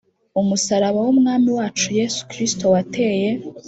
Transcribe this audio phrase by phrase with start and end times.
[0.41, 3.29] umusaraba w Umwami wacu Yesu Kristo wateye